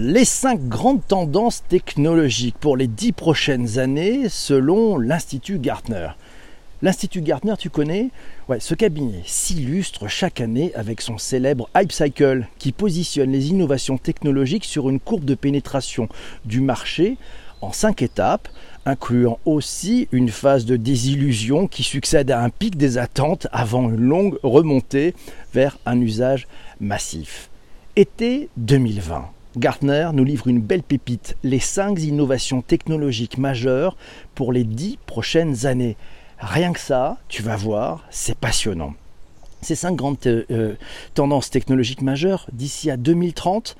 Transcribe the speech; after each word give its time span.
Les 0.00 0.24
cinq 0.24 0.60
grandes 0.68 1.04
tendances 1.04 1.64
technologiques 1.68 2.56
pour 2.60 2.76
les 2.76 2.86
dix 2.86 3.10
prochaines 3.10 3.80
années 3.80 4.28
selon 4.28 4.96
l'Institut 4.96 5.58
Gartner. 5.58 6.10
L'Institut 6.82 7.20
Gartner, 7.20 7.54
tu 7.58 7.68
connais? 7.68 8.10
Ce 8.60 8.76
cabinet 8.76 9.22
s'illustre 9.24 10.06
chaque 10.06 10.40
année 10.40 10.70
avec 10.76 11.00
son 11.00 11.18
célèbre 11.18 11.68
Hype 11.76 11.90
Cycle 11.90 12.46
qui 12.58 12.70
positionne 12.70 13.32
les 13.32 13.48
innovations 13.48 13.98
technologiques 13.98 14.66
sur 14.66 14.88
une 14.88 15.00
courbe 15.00 15.24
de 15.24 15.34
pénétration 15.34 16.08
du 16.44 16.60
marché 16.60 17.16
en 17.60 17.72
cinq 17.72 18.00
étapes, 18.00 18.48
incluant 18.86 19.40
aussi 19.46 20.06
une 20.12 20.28
phase 20.28 20.64
de 20.64 20.76
désillusion 20.76 21.66
qui 21.66 21.82
succède 21.82 22.30
à 22.30 22.40
un 22.40 22.50
pic 22.50 22.76
des 22.76 22.98
attentes 22.98 23.48
avant 23.50 23.90
une 23.90 23.96
longue 23.96 24.38
remontée 24.44 25.16
vers 25.52 25.76
un 25.86 26.00
usage 26.00 26.46
massif. 26.78 27.50
Été 27.96 28.48
2020. 28.58 29.30
Gartner 29.58 30.10
nous 30.14 30.22
livre 30.22 30.46
une 30.46 30.60
belle 30.60 30.84
pépite, 30.84 31.36
les 31.42 31.58
5 31.58 32.00
innovations 32.00 32.62
technologiques 32.62 33.38
majeures 33.38 33.96
pour 34.36 34.52
les 34.52 34.62
10 34.62 34.98
prochaines 35.04 35.66
années. 35.66 35.96
Rien 36.38 36.72
que 36.72 36.78
ça, 36.78 37.18
tu 37.26 37.42
vas 37.42 37.56
voir, 37.56 38.04
c'est 38.08 38.38
passionnant. 38.38 38.94
Ces 39.60 39.74
5 39.74 39.96
grandes 39.96 40.18
euh, 40.26 40.44
euh, 40.52 40.74
tendances 41.14 41.50
technologiques 41.50 42.02
majeures 42.02 42.46
d'ici 42.52 42.88
à 42.88 42.96
2030, 42.96 43.76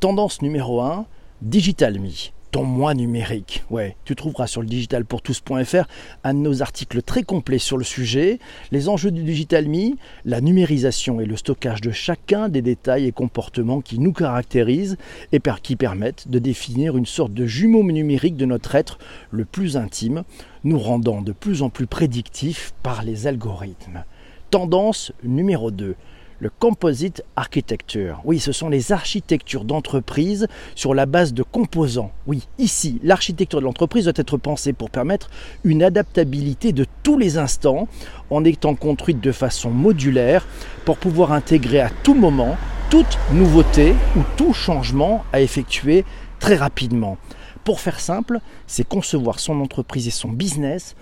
tendance 0.00 0.42
numéro 0.42 0.80
1, 0.80 1.06
Digital 1.42 2.00
Me 2.00 2.10
ton 2.50 2.64
mois 2.64 2.94
numérique. 2.94 3.62
Ouais, 3.70 3.96
tu 4.04 4.16
trouveras 4.16 4.46
sur 4.46 4.60
le 4.60 4.66
digitalpourtous.fr 4.66 5.84
un 6.24 6.34
de 6.34 6.38
nos 6.38 6.62
articles 6.62 7.02
très 7.02 7.22
complets 7.22 7.58
sur 7.58 7.76
le 7.76 7.84
sujet, 7.84 8.38
les 8.72 8.88
enjeux 8.88 9.10
du 9.10 9.22
Digital 9.22 9.68
Me, 9.68 9.96
la 10.24 10.40
numérisation 10.40 11.20
et 11.20 11.26
le 11.26 11.36
stockage 11.36 11.80
de 11.80 11.90
chacun 11.90 12.48
des 12.48 12.62
détails 12.62 13.06
et 13.06 13.12
comportements 13.12 13.80
qui 13.80 13.98
nous 13.98 14.12
caractérisent 14.12 14.96
et 15.32 15.40
qui 15.62 15.76
permettent 15.76 16.28
de 16.28 16.38
définir 16.38 16.96
une 16.96 17.06
sorte 17.06 17.32
de 17.32 17.46
jumeau 17.46 17.82
numérique 17.82 18.36
de 18.36 18.46
notre 18.46 18.74
être 18.74 18.98
le 19.30 19.44
plus 19.44 19.76
intime, 19.76 20.24
nous 20.64 20.78
rendant 20.78 21.22
de 21.22 21.32
plus 21.32 21.62
en 21.62 21.70
plus 21.70 21.86
prédictifs 21.86 22.72
par 22.82 23.02
les 23.02 23.26
algorithmes. 23.26 24.04
Tendance 24.50 25.12
numéro 25.22 25.70
2 25.70 25.94
le 26.40 26.50
composite 26.50 27.22
architecture. 27.36 28.20
Oui, 28.24 28.40
ce 28.40 28.50
sont 28.50 28.70
les 28.70 28.92
architectures 28.92 29.64
d'entreprise 29.64 30.48
sur 30.74 30.94
la 30.94 31.06
base 31.06 31.34
de 31.34 31.42
composants. 31.42 32.10
Oui, 32.26 32.48
ici, 32.58 32.98
l'architecture 33.02 33.60
de 33.60 33.66
l'entreprise 33.66 34.04
doit 34.04 34.14
être 34.16 34.38
pensée 34.38 34.72
pour 34.72 34.90
permettre 34.90 35.30
une 35.64 35.82
adaptabilité 35.82 36.72
de 36.72 36.86
tous 37.02 37.18
les 37.18 37.36
instants 37.36 37.88
en 38.30 38.44
étant 38.44 38.74
construite 38.74 39.20
de 39.20 39.32
façon 39.32 39.70
modulaire 39.70 40.46
pour 40.86 40.96
pouvoir 40.96 41.32
intégrer 41.32 41.80
à 41.80 41.90
tout 42.02 42.14
moment 42.14 42.56
toute 42.90 43.18
nouveauté 43.32 43.94
ou 44.16 44.20
tout 44.36 44.52
changement 44.52 45.24
à 45.32 45.40
effectuer 45.42 46.04
très 46.40 46.56
rapidement. 46.56 47.18
Pour 47.64 47.80
faire 47.80 48.00
simple, 48.00 48.40
c'est 48.66 48.88
concevoir 48.88 49.38
son 49.38 49.60
entreprise 49.60 50.08
et 50.08 50.10
son 50.10 50.30
business 50.30 50.96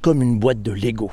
comme 0.00 0.22
une 0.22 0.38
boîte 0.38 0.62
de 0.62 0.72
Lego. 0.72 1.10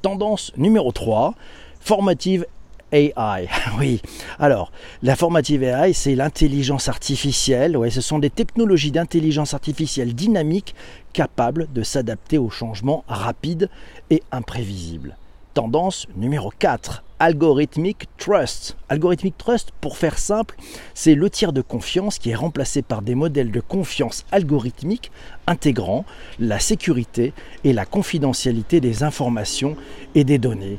Tendance 0.00 0.52
numéro 0.56 0.92
3, 0.92 1.34
formative 1.80 2.46
AI. 2.92 3.48
Oui. 3.78 4.02
Alors, 4.38 4.72
la 5.02 5.16
formative 5.16 5.62
AI, 5.62 5.92
c'est 5.92 6.14
l'intelligence 6.14 6.88
artificielle. 6.88 7.76
Ouais, 7.76 7.90
ce 7.90 8.00
sont 8.00 8.18
des 8.18 8.30
technologies 8.30 8.90
d'intelligence 8.90 9.54
artificielle 9.54 10.14
dynamique 10.14 10.74
capables 11.12 11.68
de 11.72 11.82
s'adapter 11.82 12.38
aux 12.38 12.50
changements 12.50 13.04
rapides 13.08 13.68
et 14.10 14.22
imprévisibles. 14.32 15.16
Tendance 15.54 16.06
numéro 16.16 16.52
4, 16.58 17.02
Algorithmic 17.18 18.08
Trust. 18.16 18.76
Algorithmic 18.88 19.36
Trust, 19.36 19.72
pour 19.80 19.96
faire 19.96 20.18
simple, 20.18 20.56
c'est 20.94 21.14
le 21.14 21.28
tiers 21.28 21.52
de 21.52 21.60
confiance 21.60 22.18
qui 22.18 22.30
est 22.30 22.34
remplacé 22.34 22.82
par 22.82 23.02
des 23.02 23.14
modèles 23.14 23.50
de 23.50 23.60
confiance 23.60 24.24
algorithmique 24.32 25.10
intégrant 25.46 26.04
la 26.38 26.60
sécurité 26.60 27.32
et 27.64 27.72
la 27.72 27.84
confidentialité 27.84 28.80
des 28.80 29.02
informations 29.02 29.76
et 30.14 30.24
des 30.24 30.38
données 30.38 30.78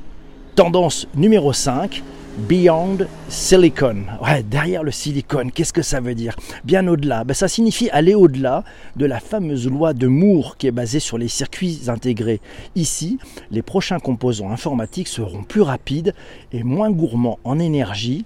Tendance 0.55 1.07
numéro 1.15 1.53
5, 1.53 2.03
Beyond 2.37 2.97
Silicon. 3.29 4.03
Ouais, 4.21 4.43
derrière 4.43 4.83
le 4.83 4.91
silicone, 4.91 5.49
qu'est-ce 5.49 5.71
que 5.71 5.81
ça 5.81 6.01
veut 6.01 6.13
dire? 6.13 6.35
Bien 6.65 6.85
au-delà. 6.89 7.23
Ben, 7.23 7.33
ça 7.33 7.47
signifie 7.47 7.89
aller 7.91 8.15
au-delà 8.15 8.65
de 8.97 9.05
la 9.05 9.21
fameuse 9.21 9.69
loi 9.69 9.93
de 9.93 10.07
Moore 10.07 10.57
qui 10.57 10.67
est 10.67 10.71
basée 10.71 10.99
sur 10.99 11.17
les 11.17 11.29
circuits 11.29 11.83
intégrés. 11.87 12.41
Ici, 12.75 13.17
les 13.49 13.61
prochains 13.61 13.99
composants 13.99 14.51
informatiques 14.51 15.07
seront 15.07 15.43
plus 15.43 15.61
rapides 15.61 16.13
et 16.51 16.63
moins 16.63 16.91
gourmands 16.91 17.39
en 17.45 17.57
énergie 17.57 18.25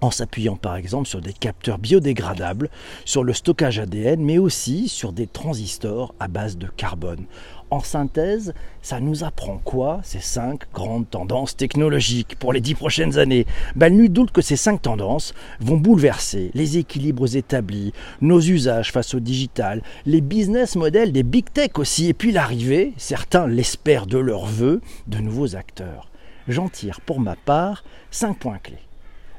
en 0.00 0.10
s'appuyant 0.10 0.56
par 0.56 0.76
exemple 0.76 1.08
sur 1.08 1.20
des 1.20 1.32
capteurs 1.32 1.78
biodégradables, 1.78 2.70
sur 3.04 3.24
le 3.24 3.32
stockage 3.32 3.78
ADN, 3.78 4.22
mais 4.22 4.38
aussi 4.38 4.88
sur 4.88 5.12
des 5.12 5.26
transistors 5.26 6.14
à 6.20 6.28
base 6.28 6.56
de 6.56 6.66
carbone. 6.66 7.26
En 7.70 7.80
synthèse, 7.80 8.54
ça 8.80 8.98
nous 8.98 9.24
apprend 9.24 9.60
quoi 9.62 10.00
ces 10.02 10.20
cinq 10.20 10.62
grandes 10.72 11.10
tendances 11.10 11.54
technologiques 11.54 12.36
pour 12.38 12.54
les 12.54 12.62
dix 12.62 12.74
prochaines 12.74 13.18
années? 13.18 13.44
Ben, 13.76 13.94
Nul 13.94 14.10
doute 14.10 14.30
que 14.30 14.40
ces 14.40 14.56
cinq 14.56 14.80
tendances 14.82 15.34
vont 15.60 15.76
bouleverser 15.76 16.50
les 16.54 16.78
équilibres 16.78 17.36
établis, 17.36 17.92
nos 18.22 18.40
usages 18.40 18.90
face 18.90 19.12
au 19.12 19.20
digital, 19.20 19.82
les 20.06 20.22
business 20.22 20.76
models 20.76 21.12
des 21.12 21.22
big 21.22 21.52
tech 21.52 21.72
aussi, 21.76 22.08
et 22.08 22.14
puis 22.14 22.32
l'arrivée, 22.32 22.94
certains 22.96 23.46
l'espèrent 23.46 24.06
de 24.06 24.18
leur 24.18 24.46
vœu, 24.46 24.80
de 25.06 25.18
nouveaux 25.18 25.54
acteurs. 25.54 26.08
J'en 26.46 26.70
tire 26.70 27.02
pour 27.02 27.20
ma 27.20 27.36
part 27.36 27.84
cinq 28.10 28.38
points 28.38 28.58
clés. 28.62 28.87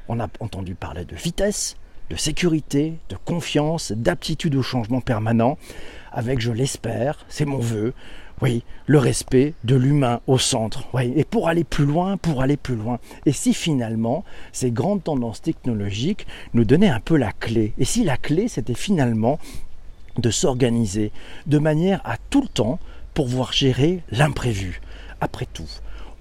On 0.10 0.20
a 0.20 0.28
entendu 0.40 0.74
parler 0.74 1.06
de 1.06 1.16
vitesse, 1.16 1.78
de 2.10 2.16
sécurité, 2.16 2.96
de 3.10 3.16
confiance, 3.26 3.92
d'aptitude 3.92 4.56
au 4.56 4.64
changement 4.64 5.02
permanent, 5.02 5.60
avec, 6.12 6.42
je 6.42 6.52
l'espère, 6.52 7.26
c'est 7.30 7.46
mon 7.46 7.60
vœu, 7.60 7.94
oui, 8.42 8.64
le 8.88 8.98
respect 8.98 9.54
de 9.64 9.76
l'humain 9.76 10.22
au 10.26 10.40
centre. 10.40 10.88
Oui, 10.94 11.14
et 11.16 11.26
pour 11.26 11.48
aller 11.48 11.64
plus 11.64 11.86
loin, 11.86 12.18
pour 12.18 12.42
aller 12.42 12.58
plus 12.58 12.76
loin. 12.76 13.00
Et 13.28 13.34
si 13.34 13.54
finalement 13.54 14.24
ces 14.52 14.72
grandes 14.72 15.04
tendances 15.04 15.44
technologiques 15.44 16.26
nous 16.56 16.66
donnaient 16.66 16.90
un 16.90 17.02
peu 17.02 17.16
la 17.16 17.32
clé 17.32 17.74
Et 17.78 17.86
si 17.86 18.04
la 18.04 18.18
clé, 18.18 18.48
c'était 18.48 18.74
finalement 18.74 19.40
de 20.18 20.32
s'organiser 20.32 21.12
de 21.46 21.60
manière 21.60 22.02
à 22.04 22.18
tout 22.32 22.42
le 22.42 22.48
temps 22.48 22.80
pouvoir 23.14 23.54
gérer 23.54 24.02
l'imprévu. 24.10 24.82
Après 25.22 25.46
tout, 25.46 25.70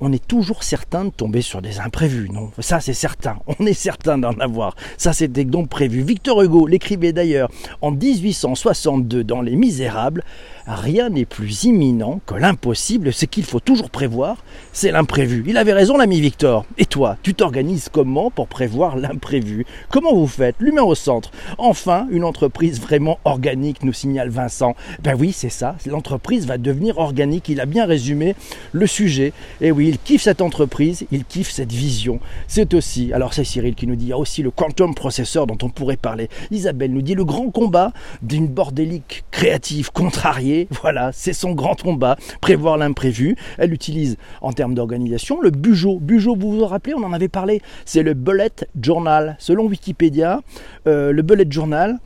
on 0.00 0.12
est 0.12 0.26
toujours 0.26 0.62
certain 0.62 1.06
de 1.06 1.10
tomber 1.10 1.42
sur 1.42 1.62
des 1.62 1.80
imprévus, 1.80 2.28
non? 2.30 2.50
Ça 2.58 2.80
c'est 2.80 2.94
certain, 2.94 3.38
on 3.58 3.66
est 3.66 3.74
certain 3.74 4.18
d'en 4.18 4.32
avoir. 4.40 4.76
Ça 4.96 5.12
c'était 5.12 5.44
donc 5.44 5.68
prévu. 5.68 6.02
Victor 6.02 6.42
Hugo 6.42 6.66
l'écrivait 6.66 7.12
d'ailleurs 7.12 7.50
en 7.82 7.90
1862 7.90 9.24
dans 9.24 9.42
Les 9.42 9.56
Misérables, 9.56 10.24
rien 10.68 11.08
n'est 11.08 11.24
plus 11.24 11.64
imminent 11.64 12.20
que 12.26 12.34
l'impossible, 12.34 13.12
c'est 13.12 13.26
qu'il 13.26 13.44
faut 13.44 13.60
toujours 13.60 13.90
prévoir, 13.90 14.44
c'est 14.72 14.92
l'imprévu. 14.92 15.44
Il 15.46 15.56
avait 15.56 15.72
raison 15.72 15.96
l'ami 15.96 16.20
Victor. 16.20 16.66
Et 16.76 16.84
toi, 16.84 17.16
tu 17.22 17.34
t'organises 17.34 17.88
comment 17.90 18.30
pour 18.30 18.48
prévoir 18.48 18.96
l'imprévu? 18.96 19.64
Comment 19.88 20.14
vous 20.14 20.26
faites? 20.26 20.56
L'humain 20.58 20.82
au 20.82 20.94
centre. 20.94 21.30
Enfin, 21.56 22.06
une 22.10 22.24
entreprise 22.24 22.80
vraiment 22.80 23.18
organique, 23.24 23.82
nous 23.82 23.92
signale 23.92 24.28
Vincent. 24.28 24.74
Ben 25.02 25.16
oui, 25.18 25.32
c'est 25.32 25.48
ça, 25.48 25.76
l'entreprise 25.86 26.46
va 26.46 26.58
devenir 26.58 26.98
organique, 26.98 27.48
il 27.48 27.60
a 27.60 27.66
bien 27.66 27.86
résumé 27.86 28.34
le 28.72 28.86
sujet. 28.86 29.32
Et 29.60 29.72
oui, 29.72 29.88
il 29.88 29.98
kiffe 29.98 30.22
cette 30.22 30.42
entreprise, 30.42 31.06
il 31.10 31.24
kiffe 31.24 31.50
cette 31.50 31.72
vision. 31.72 32.20
C'est 32.46 32.74
aussi, 32.74 33.12
alors 33.12 33.32
c'est 33.32 33.44
Cyril 33.44 33.74
qui 33.74 33.86
nous 33.86 33.96
dit, 33.96 34.06
il 34.06 34.10
y 34.10 34.12
a 34.12 34.18
aussi 34.18 34.42
le 34.42 34.50
quantum 34.50 34.94
processeur 34.94 35.46
dont 35.46 35.58
on 35.62 35.70
pourrait 35.70 35.96
parler. 35.96 36.28
Isabelle 36.50 36.92
nous 36.92 37.02
dit 37.02 37.14
le 37.14 37.24
grand 37.24 37.50
combat 37.50 37.92
d'une 38.22 38.48
bordélique 38.48 39.24
créative 39.30 39.92
contrariée. 39.92 40.57
Voilà, 40.82 41.10
c'est 41.12 41.32
son 41.32 41.52
grand 41.52 41.80
combat, 41.80 42.16
prévoir 42.40 42.76
l'imprévu. 42.76 43.36
Elle 43.58 43.72
utilise 43.72 44.16
en 44.40 44.52
termes 44.52 44.74
d'organisation 44.74 45.40
le 45.40 45.50
Bujo. 45.50 45.98
Bujo, 46.00 46.34
vous 46.36 46.58
vous 46.58 46.66
rappelez, 46.66 46.94
on 46.94 47.04
en 47.04 47.12
avait 47.12 47.28
parlé, 47.28 47.62
c'est 47.84 48.02
le 48.02 48.14
bullet 48.14 48.50
journal. 48.80 49.36
Selon 49.38 49.66
Wikipédia, 49.66 50.40
euh, 50.86 51.12
le 51.12 51.22
bullet 51.22 51.46
journal, 51.48 51.98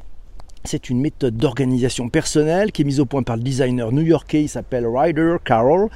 c'est 0.64 0.90
une 0.90 1.00
méthode 1.00 1.36
d'organisation 1.36 2.09
personnelle 2.09 2.72
qui 2.72 2.82
est 2.82 2.84
mise 2.84 3.00
au 3.00 3.06
point 3.06 3.22
par 3.22 3.36
le 3.36 3.42
designer 3.42 3.92
new-yorkais, 3.92 4.42
il 4.42 4.48
s'appelle 4.48 4.86
Ryder 4.86 5.36
Carroll. 5.44 5.88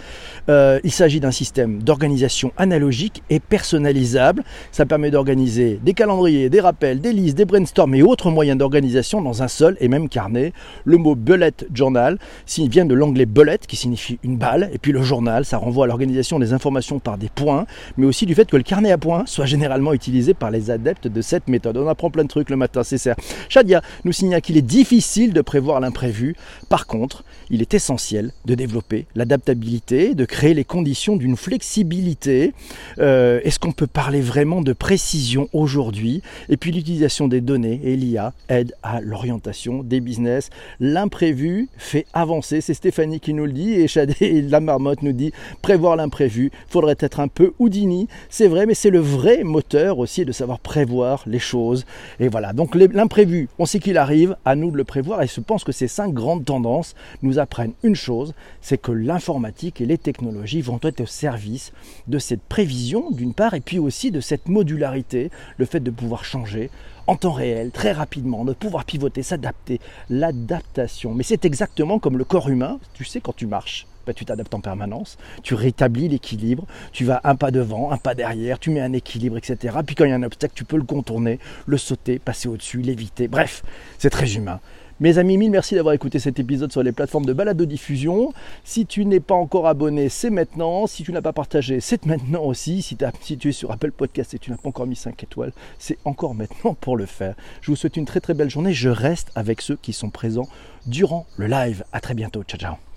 Euh, 0.49 0.81
il 0.85 0.91
s'agit 0.91 1.21
d'un 1.21 1.31
système 1.31 1.83
d'organisation 1.83 2.53
analogique 2.57 3.23
et 3.31 3.41
personnalisable. 3.41 4.43
Ça 4.73 4.87
permet 4.87 5.11
d'organiser 5.11 5.81
des 5.83 5.95
calendriers, 5.95 6.51
des 6.51 6.61
rappels, 6.61 7.01
des 7.01 7.13
listes, 7.13 7.37
des 7.37 7.45
brainstorms 7.45 7.95
et 7.95 8.03
autres 8.03 8.31
moyens 8.31 8.59
d'organisation 8.59 9.23
dans 9.23 9.43
un 9.43 9.49
seul 9.49 9.77
et 9.81 9.89
même 9.89 10.09
carnet. 10.09 10.53
Le 10.85 10.97
mot 10.97 11.15
bullet 11.15 11.53
journal 11.73 12.19
vient 12.59 12.85
de 12.85 12.95
l'anglais 12.95 13.27
bullet 13.27 13.59
qui 13.67 13.77
signifie 13.77 14.19
une 14.23 14.37
balle 14.37 14.71
et 14.73 14.79
puis 14.79 14.93
le 14.93 15.03
journal, 15.03 15.45
ça 15.45 15.59
renvoie 15.59 15.85
à 15.85 15.89
l'organisation 15.89 16.39
des 16.39 16.53
informations 16.53 16.99
par 16.99 17.19
des 17.19 17.29
points, 17.29 17.67
mais 17.97 18.07
aussi 18.07 18.27
du 18.27 18.35
fait 18.35 18.51
que 18.51 18.57
le 18.57 18.63
carnet 18.63 18.91
à 18.91 18.99
points 18.99 19.25
soit 19.27 19.47
généralement 19.47 19.93
utilisé 19.93 20.35
par 20.35 20.51
les 20.51 20.71
adeptes 20.71 21.07
de 21.07 21.21
cette 21.23 21.49
méthode. 21.49 21.77
On 21.77 21.89
apprend 21.89 22.11
plein 22.11 22.25
de 22.25 22.29
trucs 22.29 22.51
le 22.51 22.57
matin, 22.57 22.83
c'est 22.83 22.99
ça. 22.99 23.15
Shadia 23.49 23.83
nous 24.05 24.13
signale 24.13 24.41
qu'il 24.41 24.56
il 24.57 24.61
est 24.61 24.63
difficile 24.63 25.35
de 25.35 25.43
prévoir 25.43 25.81
l'imprévu. 25.81 26.35
Par 26.71 26.87
contre, 26.87 27.25
il 27.51 27.61
est 27.61 27.75
essentiel 27.75 28.33
de 28.47 28.55
développer 28.55 29.05
l'adaptabilité, 29.15 30.15
de 30.15 30.25
créer 30.25 30.55
les 30.55 30.65
conditions 30.65 31.17
d'une 31.17 31.37
flexibilité. 31.37 32.55
Euh, 32.99 33.39
est-ce 33.45 33.59
qu'on 33.59 33.73
peut 33.73 33.87
parler 33.87 34.23
vraiment 34.23 34.63
de 34.63 34.73
précision 34.73 35.51
aujourd'hui? 35.53 36.23
Et 36.49 36.57
puis 36.57 36.73
l'utilisation 36.73 37.29
des 37.29 37.43
données 37.43 37.83
et 37.85 37.97
l'IA 37.97 38.33
aide 38.49 38.75
à 38.83 39.03
l'orientation 39.03 39.83
des 39.83 40.01
business. 40.01 40.49
L'imprévu 40.81 41.69
fait 41.77 42.07
avancer. 42.15 42.63
C'est 42.63 42.73
Stéphanie 42.73 43.21
qui 43.21 43.35
nous 43.35 43.45
le 43.45 43.53
dit 43.53 43.75
et 43.75 43.89
Chadé 43.89 44.41
la 44.41 44.61
marmotte 44.61 45.03
nous 45.03 45.13
dit 45.13 45.33
prévoir 45.61 45.97
l'imprévu. 45.97 46.51
Faudrait 46.67 46.97
être 47.01 47.21
un 47.21 47.29
peu 47.29 47.53
Houdini. 47.59 48.09
C'est 48.31 48.49
vrai, 48.49 48.65
mais 48.65 48.73
c'est 48.73 48.89
le 48.89 49.01
vrai 49.01 49.45
moteur 49.45 49.99
aussi 49.99 50.25
de 50.25 50.33
savoir 50.33 50.61
prévoir 50.61 51.25
les 51.27 51.39
choses. 51.39 51.85
Et 52.21 52.29
voilà. 52.29 52.55
Donc 52.55 52.75
l'imprévu, 52.75 53.51
on 53.59 53.67
sait 53.67 53.81
qu'il 53.81 53.99
arrive. 53.99 54.35
À 54.47 54.55
nous 54.55 54.71
de 54.71 54.77
le 54.79 54.85
prévoir. 54.85 55.23
Et 55.23 55.27
je 55.27 55.41
pense 55.41 55.65
que 55.65 55.73
ces 55.73 55.89
cinq 55.89 56.15
grandes 56.15 56.45
tendances 56.45 56.95
nous 57.21 57.39
apprennent 57.39 57.75
une 57.83 57.97
chose, 57.97 58.33
c'est 58.63 58.79
que 58.79 58.93
l'informatique 58.93 59.81
et 59.81 59.87
les 59.87 59.99
technologies 59.99 60.63
vont 60.63 60.81
être 60.83 61.03
au 61.03 61.07
service 61.07 61.73
de 62.07 62.19
cette 62.19 62.43
prévision 62.43 63.11
d'une 63.11 63.35
part 63.35 63.55
et 63.55 63.61
puis 63.61 63.79
aussi 63.79 64.11
de 64.11 64.21
cette 64.21 64.49
modularité, 64.49 65.31
le 65.59 65.67
fait 65.67 65.81
de 65.81 65.91
pouvoir 65.91 66.25
changer 66.25 66.71
en 67.09 67.17
temps 67.17 67.33
réel, 67.33 67.73
très 67.73 67.93
rapidement, 67.93 68.45
de 68.45 68.53
pouvoir 68.53 68.85
pivoter, 68.85 69.23
s'adapter, 69.23 69.81
l'adaptation. 70.11 71.13
Mais 71.13 71.23
c'est 71.25 71.45
exactement 71.45 71.99
comme 71.99 72.17
le 72.17 72.25
corps 72.25 72.49
humain, 72.49 72.79
tu 72.95 73.05
sais 73.05 73.21
quand 73.21 73.35
tu 73.35 73.47
marches. 73.47 73.87
Ben, 74.07 74.15
tu 74.15 74.25
t'adaptes 74.25 74.55
en 74.55 74.61
permanence, 74.61 75.19
tu 75.43 75.55
rétablis 75.55 76.09
l'équilibre, 76.09 76.65
tu 76.93 77.05
vas 77.05 77.21
un 77.25 77.35
pas 77.35 77.51
devant, 77.51 77.91
un 77.91 77.99
pas 77.99 78.15
derrière, 78.15 78.59
tu 78.59 78.71
mets 78.71 78.81
un 78.81 78.93
équilibre, 78.93 79.37
etc. 79.37 79.79
Puis 79.85 79.97
quand 79.97 80.05
il 80.05 80.11
y 80.11 80.13
a 80.13 80.17
un 80.17 80.23
obstacle, 80.23 80.55
tu 80.55 80.65
peux 80.65 80.77
le 80.77 80.85
contourner, 80.85 81.41
le 81.67 81.77
sauter, 81.77 82.19
passer 82.19 82.49
au-dessus, 82.49 82.83
l'éviter. 82.83 83.29
Bref, 83.29 83.63
c'est 83.99 84.11
très 84.11 84.35
humain. 84.35 84.61
Mes 84.99 85.19
amis, 85.19 85.37
mille 85.37 85.51
merci 85.51 85.75
d'avoir 85.75 85.95
écouté 85.95 86.19
cet 86.19 86.39
épisode 86.39 86.73
sur 86.73 86.83
les 86.83 86.91
plateformes 86.91 87.27
de 87.27 87.35
balado 87.35 87.67
diffusion. 87.67 88.33
Si 88.65 88.87
tu 88.87 89.05
n'es 89.05 89.21
pas 89.21 89.35
encore 89.35 89.67
abonné, 89.67 90.09
c'est 90.09 90.31
maintenant. 90.31 90.87
Si 90.87 91.03
tu 91.03 91.13
n'as 91.13 91.21
pas 91.21 91.35
partagé, 91.35 91.81
c'est 91.81 92.07
maintenant 92.07 92.45
aussi. 92.45 92.81
Si, 92.81 92.97
si, 93.21 93.37
tu 93.37 93.49
es 93.51 93.53
sur 93.53 93.71
Apple 93.73 93.91
Podcast 93.91 94.33
et 94.33 94.39
tu 94.39 94.51
n'as 94.51 94.57
pas 94.57 94.71
encore 94.71 94.87
mis 94.87 94.97
5 94.97 95.23
étoiles, 95.23 95.53
c'est 95.79 95.99
encore 96.07 96.35
maintenant 96.35 96.73
pour 96.81 96.97
le 96.97 97.05
faire. 97.05 97.35
Je 97.61 97.71
vous 97.71 97.77
souhaite 97.77 97.99
une 97.99 98.07
très 98.07 98.21
très 98.21 98.33
belle 98.33 98.49
journée. 98.49 98.73
Je 98.73 98.89
reste 98.89 99.33
avec 99.35 99.61
ceux 99.61 99.77
qui 99.77 99.93
sont 99.93 100.09
présents 100.09 100.49
durant 100.87 101.27
le 101.37 101.47
live. 101.47 101.85
À 101.93 102.01
très 102.01 102.15
bientôt. 102.15 102.43
Ciao 102.45 102.59
ciao. 102.59 102.96